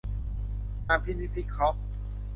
[0.87, 1.79] การพินิจพิเคราะห์